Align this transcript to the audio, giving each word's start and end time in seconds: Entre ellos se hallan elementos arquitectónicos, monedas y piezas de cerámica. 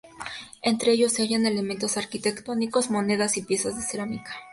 Entre 0.63 0.93
ellos 0.93 1.13
se 1.13 1.21
hallan 1.21 1.45
elementos 1.45 1.95
arquitectónicos, 1.95 2.89
monedas 2.89 3.37
y 3.37 3.43
piezas 3.43 3.75
de 3.75 3.83
cerámica. 3.83 4.33